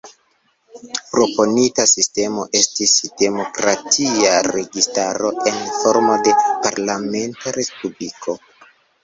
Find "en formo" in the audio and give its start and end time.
5.53-6.17